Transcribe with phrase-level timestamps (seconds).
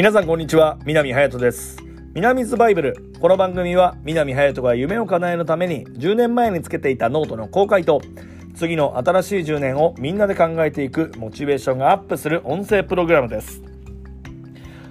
[0.00, 1.76] 皆さんこんにちは南隼人です。
[2.14, 3.12] 南's Bible。
[3.20, 8.00] この番組は南隼人が夢を叶えるために10年前につけていたノートの公開と
[8.54, 13.60] 次の新しい10年をみんなで考えていくモチベーションがアップする音声プログラムです。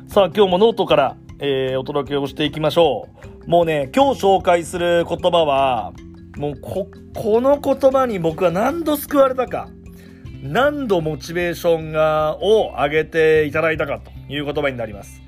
[0.08, 3.08] さあ今日もノートから、えーお届けをしていきましょ
[3.48, 3.50] う。
[3.50, 5.92] もうね今日紹介する言葉は
[6.38, 9.70] もうここの言葉に僕は何度救われたか。
[10.42, 15.22] 何度モチベーションがを上げていただいたかという言葉になります。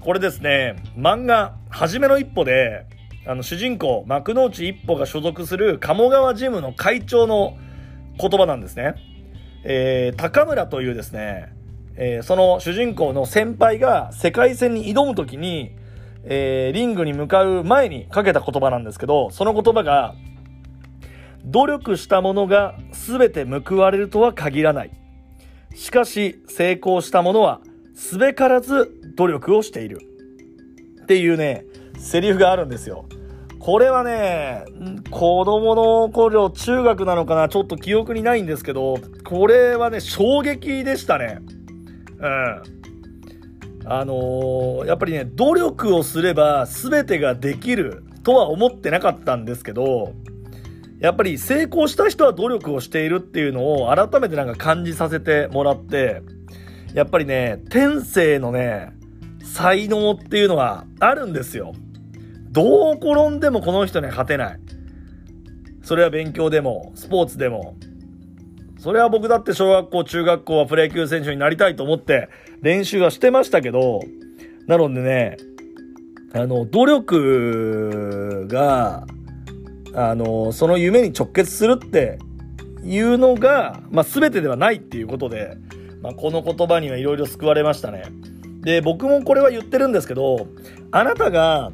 [0.00, 2.86] これですね漫画「はじめの一歩で」
[3.26, 7.58] あの主人公幕の内一歩が所属する鴨川ジムの会長の
[8.18, 8.94] 言葉なんですね、
[9.64, 11.52] えー高村というですね、
[11.96, 15.76] えーその主人公の先輩が世界戦に挑む時に、
[16.24, 20.14] えーリングに向かう前にかけた言葉なんですけどその言葉が
[21.44, 24.90] 努力したものが全て報われるとは限らない。
[25.74, 27.60] しかし成功したものは
[27.94, 30.00] すべからず努力をしている。
[31.02, 31.64] っていうね、
[31.98, 33.06] セリフがあるんですよ。
[33.58, 34.64] これはね、
[35.10, 41.40] 子供の頃中学なのかなちょっと記憶にないんですけど、これはね、衝撃でしたね。
[42.18, 42.78] うん。
[43.90, 50.12] あのーやっぱりね、努力をすれば全てができるとは思ってなかったんですけど、
[51.00, 56.22] やっぱり成功した人は努力をしているっていうのを改めてなんか感じさせてもらって、
[56.94, 58.92] やっぱりね、天性のね、
[59.42, 61.72] 才能っていうのはあるんですよ。
[62.50, 64.60] どう転んでもこの人には勝てない。
[65.82, 67.76] それは勉強でも、スポーツでも。
[68.78, 72.28] それは僕だって小学校、中学校はプロ野球選手になりたいと思って
[72.62, 74.00] 練習はしてましたけど、
[74.66, 75.36] なのでね、
[76.34, 79.06] あの、努力が、
[79.94, 82.18] あの、その夢に直結するって
[82.84, 85.56] いうのが、まあ、全てではないっていうことで、
[86.02, 88.04] まあ、この言葉にはいろいろ救われましたね。
[88.60, 90.46] で、僕もこれは言ってるんですけど、
[90.90, 91.72] あなたが、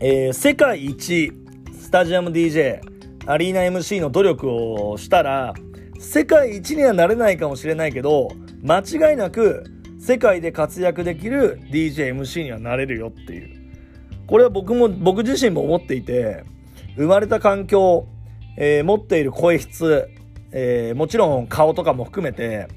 [0.00, 1.32] えー世界一
[1.80, 2.80] スタジアム DJ、
[3.26, 5.54] アリーナ MC の努力をしたら、
[5.98, 8.28] 世界一にはなれないかもしれないけど、
[8.62, 9.64] 間違いなく
[9.98, 13.56] 世界で活躍できる DJ、MC にはなれるよっていう。
[14.26, 16.44] これは僕も、僕自身も思っていて、
[16.96, 18.08] 生まれた環境、
[18.56, 20.08] えー持っている声質、
[20.52, 22.68] えーもちろん顔とかも含めて、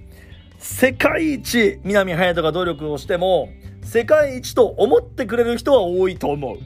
[0.58, 3.50] 世界一南隼人が努力をしても、
[3.82, 6.58] 世界一と思ってくれる人は多いと思う。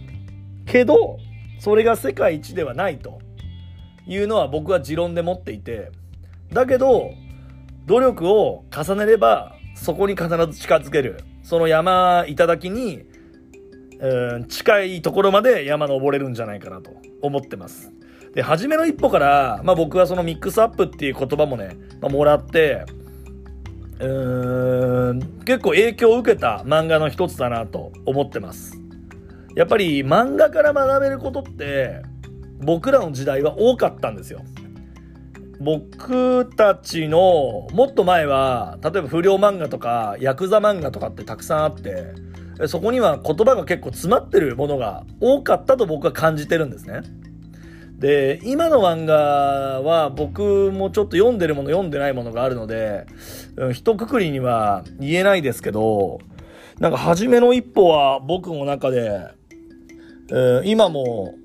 [0.65, 1.19] けど、
[1.59, 3.19] それが世界一ではないと
[4.07, 5.91] いうのは僕は持論で持っていて、
[6.51, 7.11] だけど、
[7.85, 11.23] 努力を重ねれば、そこに必ず近づける。
[11.43, 13.03] その山頂に、
[14.03, 16.91] うん近いところまで山登れるんじゃないかなと
[17.21, 17.89] 思ってます。
[18.35, 22.83] で、初めの一歩から、まあ僕はそのミックスアップっていう言葉もね、まあ、もらって、
[23.99, 28.77] うーん、結構影響を受けた漫画の一つだなと思ってます。
[29.55, 32.01] やっぱり漫画から学べることって、
[32.59, 34.41] 僕らの時代は多かったんですよ。
[35.59, 42.13] 僕たちのもっと前は例えば不良漫画とかヤクザ漫画とかってたくさんあって
[42.67, 47.01] そこには言葉が結構詰まってるものが多かったと僕は感じてるんですね。
[47.97, 53.05] で今の漫画は僕もちょっと読んでるもの読んでないものがあるので
[53.55, 56.19] うん一括りには言えないですけど
[56.79, 59.29] なんか初めの一歩は僕の中で、
[60.29, 61.35] えー今も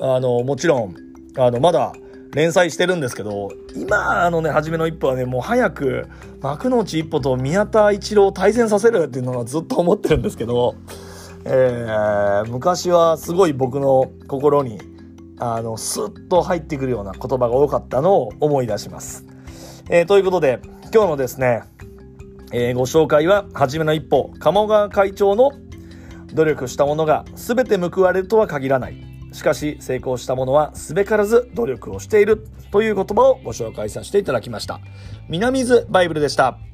[0.00, 0.96] あのもちろん
[1.36, 1.92] あのまだ
[2.34, 6.06] 連載してるんですけど今あのね初めの一歩はねもう早く
[6.40, 10.76] 幕の内一歩と宮田一郎を対戦させるっていうのはずっと思ってるんですけど、
[11.44, 14.78] えー昔はすごい僕の心に
[15.38, 19.24] あのスッと入ってくるような言葉が多かったのを思い出します。
[19.88, 20.60] えーということで
[20.92, 21.62] 今日のですね、
[22.52, 25.52] えーご紹介は初めの一歩鴨川会長の
[26.34, 29.07] 努力したものが全て報われるとは限らない。
[29.38, 34.80] しかし成功したものはすべからず努力をしているという言葉をご紹介させていただきました。
[35.28, 36.67] 南津バイブルでした。